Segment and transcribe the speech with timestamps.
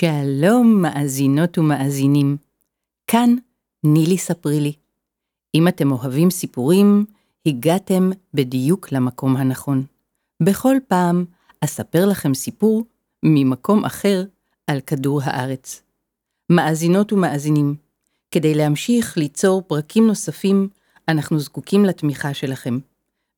[0.00, 2.36] שלום מאזינות ומאזינים,
[3.06, 3.34] כאן
[3.84, 4.72] נילי ספרי לי.
[5.54, 7.04] אם אתם אוהבים סיפורים,
[7.46, 9.84] הגעתם בדיוק למקום הנכון.
[10.42, 11.24] בכל פעם
[11.60, 12.84] אספר לכם סיפור
[13.22, 14.24] ממקום אחר
[14.66, 15.82] על כדור הארץ.
[16.50, 17.74] מאזינות ומאזינים,
[18.30, 20.68] כדי להמשיך ליצור פרקים נוספים,
[21.08, 22.78] אנחנו זקוקים לתמיכה שלכם.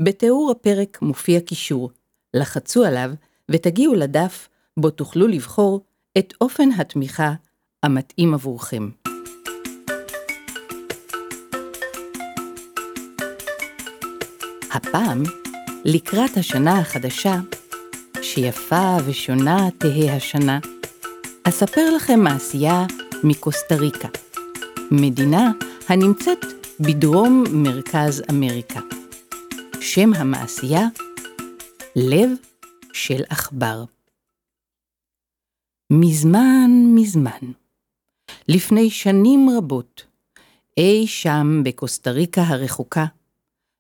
[0.02, 1.91] בתיאור הפרק מופיע קישור,
[2.34, 3.11] לחצו עליו
[3.50, 5.80] ותגיעו לדף בו תוכלו לבחור
[6.19, 7.33] את אופן התמיכה
[7.83, 8.89] המתאים עבורכם.
[14.72, 15.22] הפעם,
[15.84, 17.34] לקראת השנה החדשה,
[18.22, 20.58] שיפה ושונה תהא השנה,
[21.44, 22.86] אספר לכם מעשייה
[23.24, 24.08] מקוסטה ריקה,
[24.91, 25.50] מדינה
[25.89, 26.45] הנמצאת
[26.80, 28.80] בדרום מרכז אמריקה.
[29.80, 30.86] שם המעשייה,
[31.97, 32.30] לב
[32.92, 33.84] של עכבר.
[35.92, 37.52] מזמן מזמן,
[38.48, 40.06] לפני שנים רבות,
[40.77, 43.05] אי שם בקוסטה ריקה הרחוקה,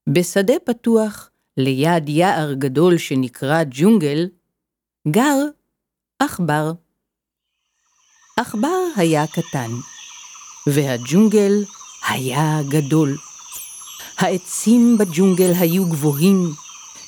[0.08, 4.28] בשדה פתוח ליד יער גדול שנקרא ג'ונגל,
[5.08, 5.36] גר
[6.18, 6.72] עכבר.
[8.36, 9.70] עכבר היה קטן,
[10.66, 11.64] והג'ונגל
[12.08, 13.16] היה גדול.
[14.18, 16.52] העצים בג'ונגל היו גבוהים,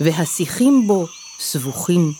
[0.00, 1.06] והשיחים בו
[1.38, 2.12] סבוכים.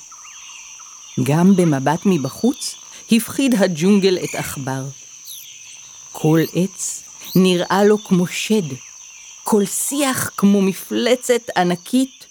[1.21, 2.75] גם במבט מבחוץ
[3.13, 4.85] הפחיד הג'ונגל את עכבר.
[6.13, 7.05] כל עץ
[7.37, 8.75] נראה לו כמו שד,
[9.45, 12.27] כל שיח כמו מפלצת ענקית,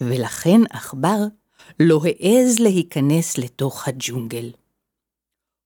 [0.00, 1.18] ולכן עכבר
[1.80, 4.50] לא העז להיכנס לתוך הג'ונגל.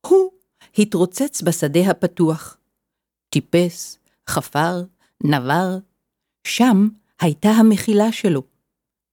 [0.07, 0.31] הוא
[0.79, 2.57] התרוצץ בשדה הפתוח,
[3.31, 4.83] טיפס, חפר,
[5.25, 5.79] נבר,
[6.45, 6.89] שם
[7.21, 8.43] הייתה המחילה שלו,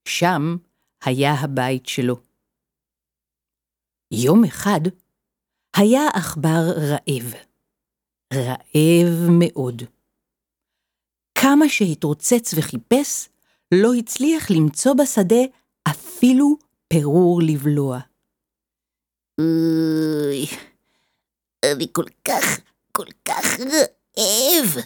[0.08, 0.58] שם
[1.04, 2.25] היה הבית שלו.
[4.24, 4.80] יום אחד
[5.78, 7.34] היה עכבר רעב.
[8.34, 9.82] רעב מאוד.
[11.36, 13.30] כמה שהתרוצץ וחיפש,
[13.72, 15.42] לא הצליח למצוא בשדה
[15.90, 16.56] אפילו
[16.88, 18.00] פירור לבלוע.
[19.42, 20.46] אוי,
[21.66, 22.60] אני כל כך,
[22.92, 24.86] כל כך רעב.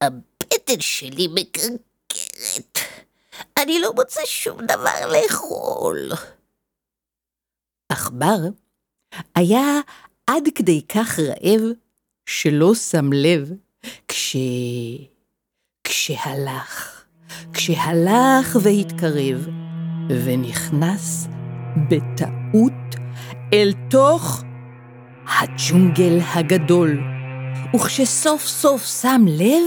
[0.00, 2.78] הבטן שלי מקרקרת.
[3.56, 6.10] אני לא מוצא שום דבר לאכול.
[7.88, 8.38] עכבר
[9.34, 9.80] היה
[10.26, 11.60] עד כדי כך רעב
[12.26, 13.52] שלא שם לב
[14.08, 14.36] כש...
[15.84, 17.04] כשהלך,
[17.52, 19.48] כשהלך והתקרב,
[20.24, 21.28] ונכנס
[21.90, 22.94] בטעות
[23.52, 24.42] אל תוך
[25.26, 27.00] הג'ונגל הגדול,
[27.74, 29.62] וכשסוף סוף שם לב,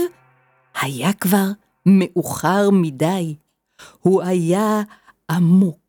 [0.80, 1.46] היה כבר
[1.86, 3.36] מאוחר מדי.
[4.00, 4.82] הוא היה
[5.30, 5.81] עמוק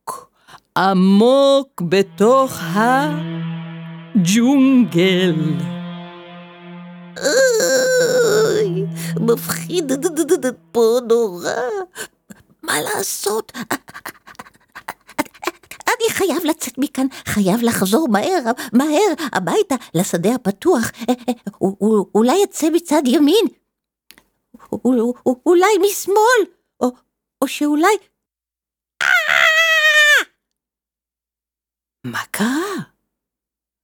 [0.78, 2.59] עמוק בתוך
[4.16, 5.35] הג'ונגל.
[7.17, 8.85] אוי,
[9.19, 9.91] מפחיד
[10.72, 11.50] פה נורא.
[12.63, 13.51] מה לעשות?
[15.88, 20.91] אני חייב לצאת מכאן, חייב לחזור מהר, מהר, הביתה, לשדה הפתוח.
[22.16, 23.45] אולי אצא מצד ימין,
[25.45, 26.44] אולי משמאל,
[27.41, 27.95] או שאולי...
[32.03, 32.75] מה קרה?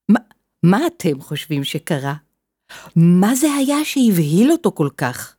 [0.09, 0.19] מה,
[0.63, 2.13] מה אתם חושבים שקרה?
[2.95, 5.35] מה זה היה שהבהיל אותו כל כך?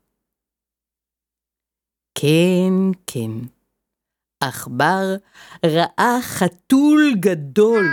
[2.15, 2.73] כן,
[3.06, 3.31] כן.
[4.41, 5.17] עכבר
[5.67, 7.87] ראה חתול גדול,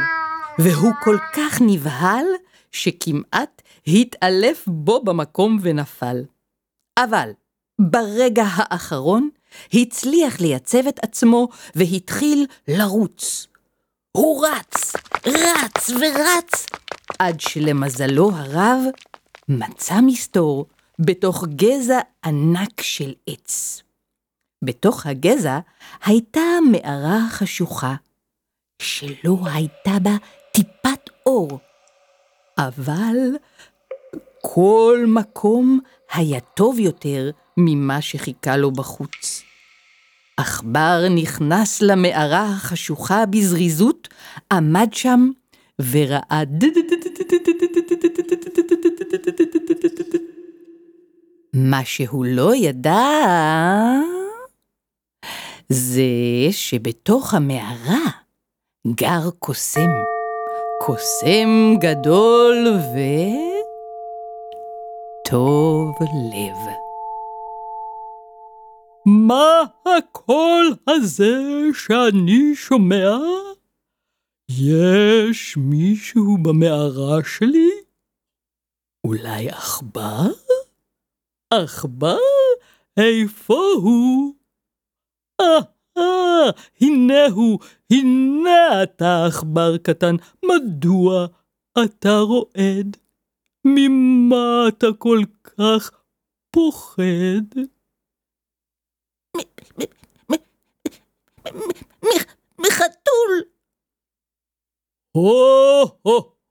[0.59, 2.25] והוא כל כך נבהל
[2.71, 6.17] שכמעט התעלף בו במקום ונפל.
[6.99, 7.29] אבל
[7.81, 9.29] ברגע האחרון
[9.73, 13.47] הצליח לייצב את עצמו והתחיל לרוץ.
[14.17, 14.93] הוא רץ,
[15.25, 16.65] רץ ורץ,
[17.19, 18.79] עד שלמזלו הרב
[19.49, 20.65] מצא מסתור
[20.99, 23.81] בתוך גזע ענק של עץ.
[24.63, 25.59] בתוך הגזע
[26.05, 26.41] הייתה
[26.71, 27.95] מערה חשוכה,
[28.81, 30.15] שלא הייתה בה
[30.51, 31.59] טיפת אור,
[32.57, 33.17] אבל
[34.41, 35.79] כל מקום
[36.13, 39.46] היה טוב יותר ממה שחיכה לו בחוץ.
[40.37, 44.07] עכבר נכנס למערה החשוכה בזריזות,
[44.53, 45.29] עמד שם
[45.91, 46.63] ורעד.
[51.53, 53.01] מה שהוא לא ידע,
[55.69, 56.03] זה
[56.51, 58.05] שבתוך המערה
[58.87, 59.89] גר קוסם.
[60.85, 62.97] קוסם גדול ו...
[65.29, 66.86] טוב לב.
[69.07, 71.39] מה הקול הזה
[71.73, 73.17] שאני שומע?
[74.49, 77.69] יש מישהו במערה שלי?
[79.07, 80.31] אולי עכבר?
[81.53, 82.17] עכבר?
[82.97, 84.35] איפה הוא?
[85.41, 86.49] אה,
[86.81, 87.59] הנה הוא,
[87.91, 90.15] הנה אתה עכבר קטן,
[90.45, 91.27] מדוע
[91.85, 92.97] אתה רועד?
[93.65, 95.91] ממה אתה כל כך
[96.51, 97.76] פוחד?
[102.59, 103.41] מחתול!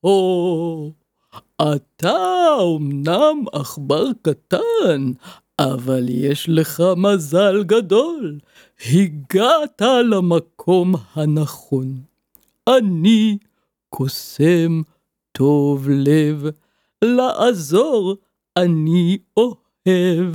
[0.03, 0.13] הו-הו-הו,
[1.63, 5.13] אתה אמנם עכבר קטן,
[5.59, 8.39] אבל יש לך מזל גדול,
[8.87, 12.01] הגעת למקום הנכון.
[12.69, 13.39] אני
[13.89, 14.83] קוסם
[15.33, 16.45] טוב לב,
[17.05, 18.17] לעזור
[18.57, 20.35] אני אוהב.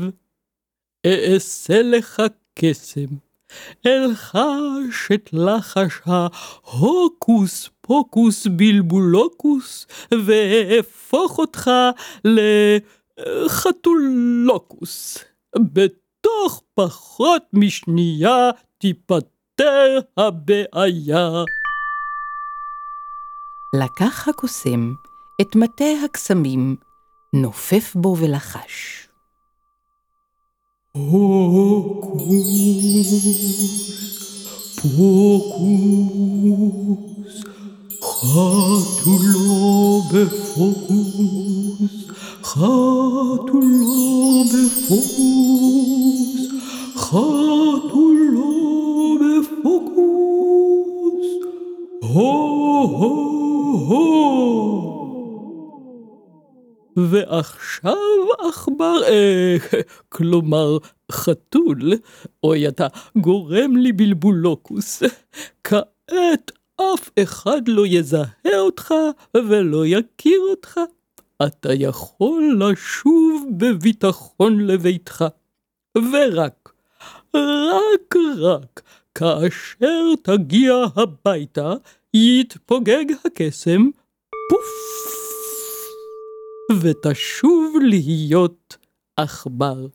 [1.05, 2.21] אעשה לך
[2.61, 3.15] קסם,
[3.87, 9.87] אלחש את לחש ההוקוס פוקוס בלבולוקוס,
[10.25, 11.71] ואהפוך אותך
[13.35, 15.17] לחתולוקוס.
[15.55, 21.29] בתוך פחות משנייה תיפתר הבעיה.
[23.75, 24.93] לקח הקוסם
[25.41, 26.75] את מטה הקסמים,
[27.33, 29.10] נופף בו ולחש.
[30.97, 32.81] הוקוס
[34.81, 35.71] פוקוס,
[38.01, 39.51] חתולו
[40.11, 41.91] בפוקוס,
[42.43, 43.93] חתולו
[44.53, 45.51] בפוקוס,
[46.95, 48.51] חתולו
[49.21, 50.17] בפוקוס,
[52.01, 53.31] הו-הו-הו.
[57.09, 57.95] ועכשיו
[58.39, 59.57] עכבר, אה,
[60.09, 60.77] כלומר
[61.11, 61.93] חתול,
[62.43, 62.87] אוי אתה
[63.17, 65.03] גורם לי בלבולוקוס.
[65.63, 68.93] כעת אף אחד לא יזהה אותך
[69.37, 70.79] ולא יכיר אותך.
[71.47, 75.25] אתה יכול לשוב בביטחון לביתך.
[75.97, 76.73] ורק,
[77.35, 78.81] רק רק,
[79.15, 81.73] כאשר תגיע הביתה,
[82.13, 83.89] יתפוגג הקסם,
[84.49, 85.20] פוף.
[86.81, 88.77] ותשוב להיות
[89.17, 89.87] עכבר.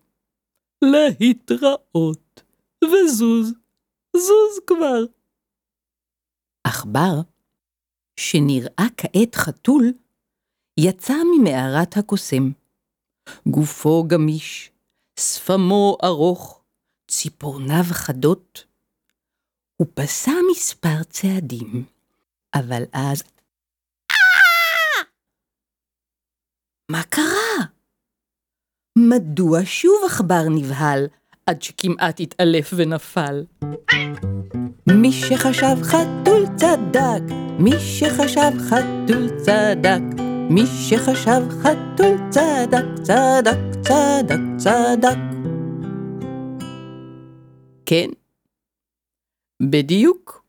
[0.85, 2.43] להתראות,
[2.85, 3.53] וזוז,
[4.17, 5.05] זוז כבר.
[6.65, 7.21] עכבר,
[8.21, 9.93] שנראה כעת חתול,
[10.81, 12.51] יצא ממערת הקוסם.
[13.49, 14.71] גופו גמיש,
[15.21, 16.65] שפמו ארוך,
[17.11, 18.67] ציפורניו חדות.
[19.77, 21.85] הוא פסע מספר צעדים,
[22.55, 23.23] אבל אז
[26.91, 27.67] מה קרה?
[28.99, 31.06] מדוע שוב עכבר נבהל,
[31.46, 33.44] עד שכמעט התעלף ונפל?
[34.89, 40.03] מי שחשב חתול צדק, מי שחשב חתול צדק,
[40.51, 45.19] מי שחשב חתול צדק, צדק, צדק, צדק.
[47.87, 48.08] כן,
[49.63, 50.44] בדיוק.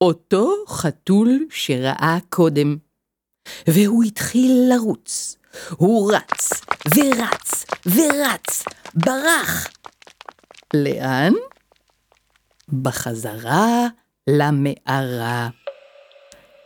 [0.00, 2.76] אותו חתול שראה קודם.
[3.66, 5.36] והוא התחיל לרוץ,
[5.70, 6.50] הוא רץ,
[6.96, 8.64] ורץ, ורץ,
[8.94, 9.68] ברח.
[10.74, 11.32] לאן?
[12.82, 13.86] בחזרה
[14.26, 15.48] למערה.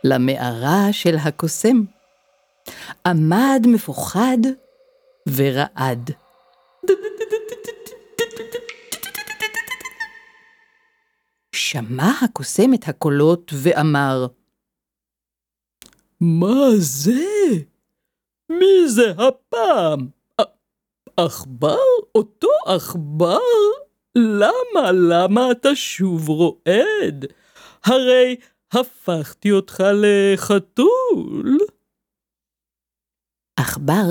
[0.03, 1.83] למערה של הקוסם.
[3.05, 4.37] עמד מפוחד
[5.27, 6.11] ורעד.
[11.55, 14.27] שמע הקוסם את הקולות ואמר,
[16.21, 17.11] מה זה?
[18.49, 20.07] מי זה הפעם?
[21.17, 21.77] עכבר?
[22.15, 23.39] אותו עכבר?
[24.15, 27.25] למה, למה אתה שוב רועד?
[27.85, 28.35] הרי
[28.71, 31.57] הפכתי אותך לחתול.
[33.59, 34.05] עכבר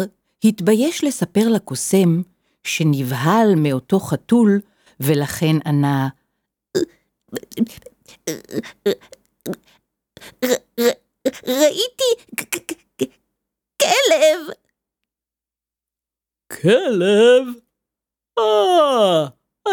[0.44, 2.22] התבייש לספר לקוסם
[2.64, 4.60] שנבהל מאותו חתול,
[5.00, 6.08] ולכן ענה,
[11.46, 12.04] ראיתי
[13.84, 14.54] כלב.
[16.62, 17.46] כלב?
[18.38, 19.26] אה,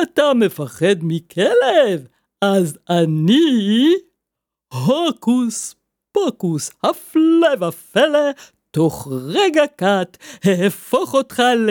[0.04, 2.08] אתה מפחד מכלב?
[2.42, 3.94] אז אני
[4.74, 5.76] הוקוס
[6.12, 8.30] פוקוס, הפלא ופלא,
[8.72, 11.70] תוך רגע קט אהפוך אותך ל...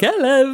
[0.00, 0.48] כלב.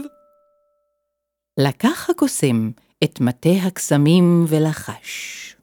[1.60, 2.70] לקח הקוסם
[3.04, 5.56] את מטה הקסמים ולחש.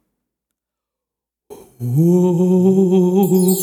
[1.77, 3.59] פוקוס,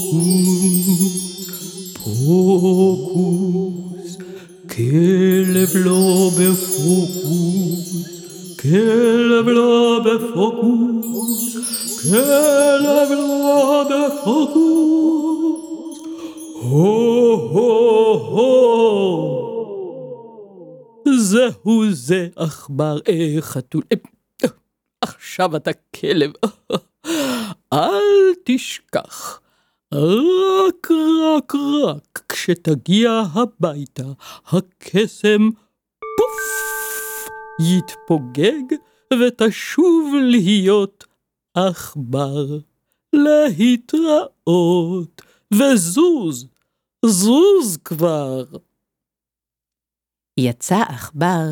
[2.04, 4.16] פוקוס,
[4.70, 8.06] כלב לא בפוקוס,
[8.60, 11.56] כלב לא בפוקוס,
[12.02, 14.62] כלב לא בפוקוס,
[16.62, 19.42] הו הו הו.
[21.18, 23.96] זהו זה עכבר, אה, חתול, אה,
[24.44, 24.48] אה,
[25.00, 26.32] עכשיו אתה כלב.
[27.72, 29.40] אל תשכח,
[29.94, 31.52] רק רק
[31.84, 34.12] רק כשתגיע הביתה,
[34.46, 35.50] הקסם
[36.16, 37.28] פוף
[37.60, 38.76] יתפוגג
[39.20, 41.04] ותשוב להיות
[41.54, 42.58] עכבר.
[43.12, 45.22] להתראות,
[45.54, 46.46] וזוז,
[47.06, 48.44] זוז כבר.
[50.36, 51.46] יצא עכבר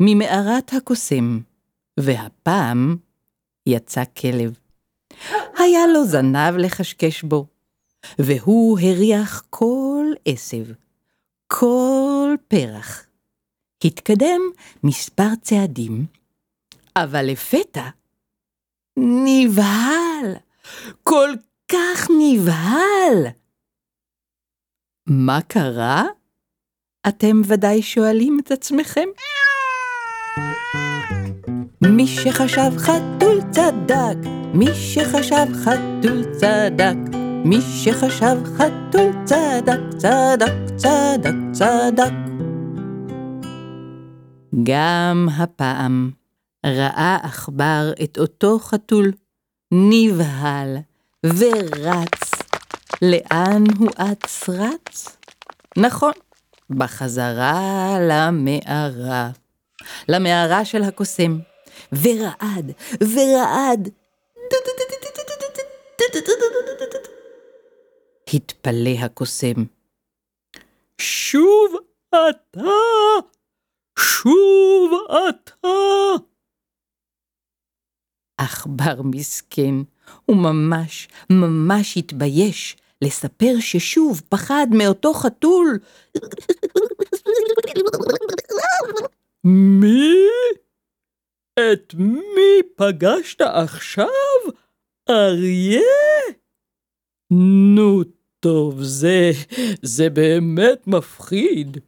[0.00, 1.40] ממערת הקוסם,
[2.00, 2.96] והפעם
[3.66, 4.67] יצא כלב.
[5.58, 7.46] היה לו זנב לחשקש בו,
[8.18, 10.64] והוא הריח כל עשב,
[11.46, 13.04] כל פרח.
[13.84, 14.40] התקדם
[14.84, 16.06] מספר צעדים,
[16.96, 17.88] אבל לפתע
[18.98, 20.34] נבהל,
[21.02, 21.30] כל
[21.72, 23.26] כך נבהל.
[25.06, 26.04] מה קרה?
[27.08, 29.08] אתם ודאי שואלים את עצמכם?
[31.82, 36.96] מי שחשב חתול צדק, מי שחשב חתול צדק,
[37.44, 42.12] מי שחשב חתול צדק, צדק, צדק, צדק.
[44.62, 46.10] גם הפעם
[46.66, 49.12] ראה עכבר את אותו חתול
[49.72, 50.76] נבהל
[51.24, 52.30] ורץ.
[53.02, 55.16] לאן הוא אץ רץ?
[55.76, 56.12] נכון,
[56.70, 59.30] בחזרה למערה.
[60.08, 61.38] למערה של הקוסם,
[61.92, 63.88] ורעד, ורעד.
[68.34, 69.64] התפלא הקוסם.
[71.00, 71.74] שוב
[72.08, 72.60] אתה,
[73.98, 74.92] שוב
[75.28, 75.68] אתה.
[78.38, 79.74] עכבר מסכן,
[80.26, 85.78] הוא ממש, ממש התבייש לספר ששוב פחד מאותו חתול.
[89.44, 90.14] מי?
[91.58, 94.08] את מי פגשת עכשיו?
[95.10, 95.80] אריה?
[97.30, 98.02] נו
[98.40, 99.30] טוב, זה,
[99.82, 101.78] זה באמת מפחיד.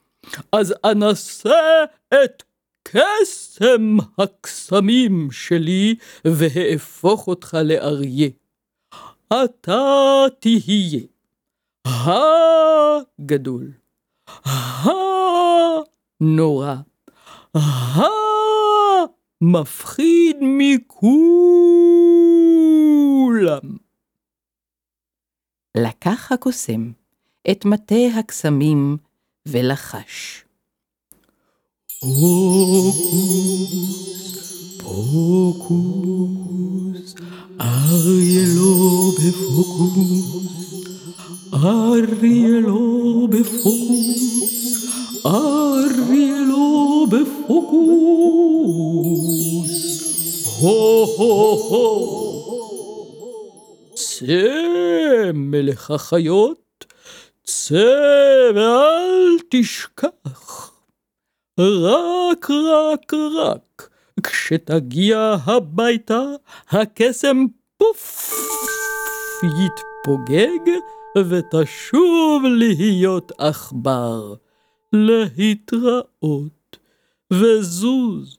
[0.52, 2.42] אז אנסה את
[2.82, 8.28] קסם הקסמים שלי ואהפוך אותך לאריה.
[9.32, 11.00] אתה תהיה
[11.84, 13.70] הגדול,
[16.20, 16.74] הנורא,
[19.42, 21.00] המפחיד מכולם.
[25.76, 26.90] לקח הקוסם
[27.50, 28.96] את מטה הקסמים
[29.46, 30.44] ולחש.
[32.00, 33.00] פוקוס,
[34.82, 36.20] פוקוס,
[37.60, 40.84] אריה לא בפוקוס,
[41.54, 44.69] אריה לא בפוקוס,
[45.24, 47.60] לא בפוקוס.
[50.60, 52.20] הו הו הו.
[53.94, 56.84] צא מלך החיות,
[57.44, 60.70] צא ואל תשכח.
[61.60, 63.88] רק, רק, רק,
[64.22, 66.22] כשתגיע הביתה,
[66.70, 67.46] הקסם
[67.76, 68.32] פוף
[69.42, 70.70] יתפוגג,
[71.18, 74.34] ותשוב להיות עכבר.
[74.92, 76.78] להתראות,
[77.32, 78.38] וזוז,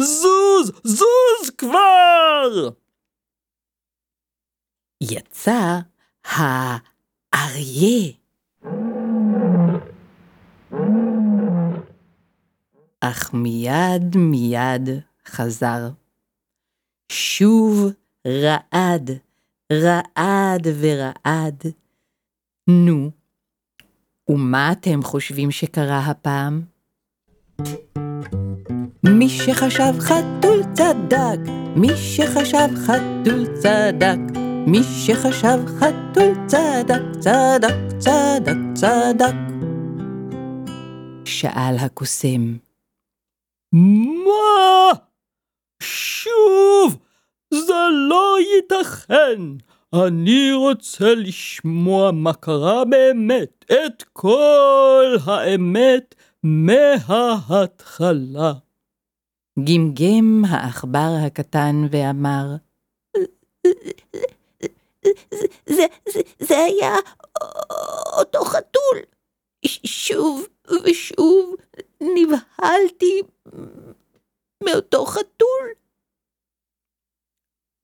[0.00, 2.70] זוז, זוז כבר!
[5.00, 5.78] יצא
[6.24, 8.12] האריה.
[13.00, 14.88] אך מיד מיד
[15.26, 15.88] חזר.
[17.12, 17.92] שוב
[18.26, 19.10] רעד,
[19.72, 21.62] רעד ורעד.
[22.68, 23.10] נו,
[24.30, 26.62] ומה אתם חושבים שקרה הפעם?
[29.04, 31.38] מי שחשב חתול צדק,
[31.76, 34.18] מי שחשב חתול צדק,
[34.66, 39.34] מי שחשב חתול צדק, צדק, צדק, צדק.
[41.24, 42.56] שאל הקוסם.
[43.72, 44.92] מה?
[45.82, 46.98] שוב?
[47.54, 49.69] זה לא ייתכן.
[49.94, 57.32] אני רוצה לשמוע מה קרה באמת, את כל האמת מההתחלה.
[59.64, 62.46] גמגם העכבר הקטן ואמר,
[65.66, 66.94] זה, זה, זה היה
[68.18, 68.98] אותו חתול.
[69.84, 70.46] שוב
[70.84, 71.54] ושוב
[72.00, 73.22] נבהלתי
[74.64, 75.79] מאותו חתול.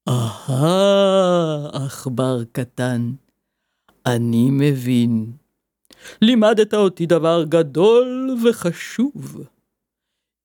[0.09, 3.13] אהה, עכבר קטן,
[4.07, 5.33] אני מבין.
[6.23, 9.47] לימדת אותי דבר גדול וחשוב.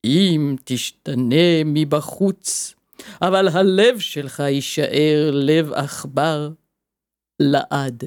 [0.06, 2.76] אם תשתנה מבחוץ,
[3.22, 6.50] אבל הלב שלך יישאר לב עכבר,
[7.42, 8.04] לעד.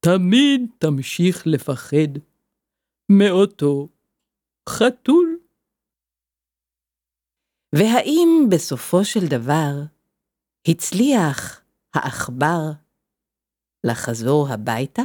[0.00, 2.18] תמיד תמשיך לפחד
[3.08, 3.88] מאותו
[4.68, 5.38] חתול.
[7.74, 9.93] והאם בסופו של דבר
[10.68, 11.60] הצליח
[11.94, 12.70] העכבר
[13.84, 15.02] לחזור הביתה?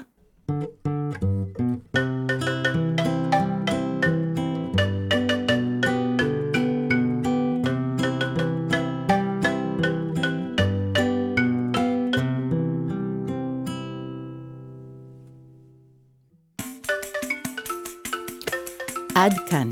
[19.16, 19.70] עד כאן.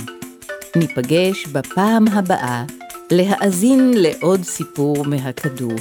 [0.75, 2.65] ניפגש בפעם הבאה
[3.11, 5.73] להאזין לעוד סיפור מהכדור.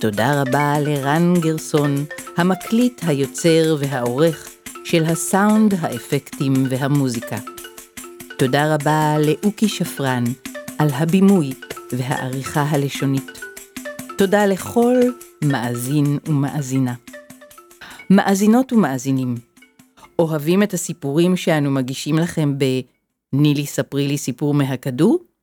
[0.00, 1.94] תודה רבה לרן גרסון,
[2.36, 4.48] המקליט, היוצר והעורך
[4.84, 7.36] של הסאונד, האפקטים והמוזיקה.
[8.38, 10.24] תודה רבה לאוקי שפרן
[10.78, 11.52] על הבימוי
[11.92, 13.40] והעריכה הלשונית.
[14.18, 14.96] תודה לכל
[15.44, 16.94] מאזין ומאזינה.
[18.10, 19.34] מאזינות ומאזינים,
[20.18, 25.35] אוהבים את הסיפורים שאנו מגישים לכם ב"נילי ספרי לי סיפור מהכדור"?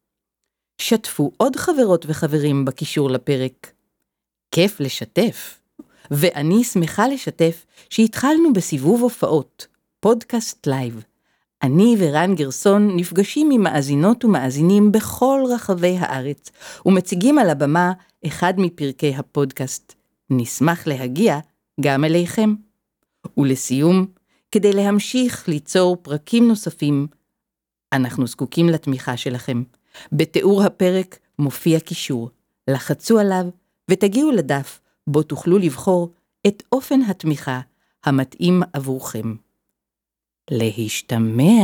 [0.77, 3.71] שתפו עוד חברות וחברים בקישור לפרק.
[4.51, 5.59] כיף לשתף.
[6.11, 9.67] ואני שמחה לשתף שהתחלנו בסיבוב הופעות,
[9.99, 11.03] פודקאסט לייב.
[11.63, 16.51] אני ורן גרסון נפגשים עם מאזינות ומאזינים בכל רחבי הארץ,
[16.85, 17.93] ומציגים על הבמה
[18.27, 19.93] אחד מפרקי הפודקאסט.
[20.29, 21.39] נשמח להגיע
[21.81, 22.53] גם אליכם.
[23.37, 24.05] ולסיום,
[24.51, 27.07] כדי להמשיך ליצור פרקים נוספים,
[27.93, 29.63] אנחנו זקוקים לתמיכה שלכם.
[30.11, 32.29] בתיאור הפרק מופיע קישור,
[32.67, 33.45] לחצו עליו
[33.91, 36.09] ותגיעו לדף בו תוכלו לבחור
[36.47, 37.61] את אופן התמיכה
[38.05, 39.35] המתאים עבורכם.
[40.51, 41.63] להשתמע.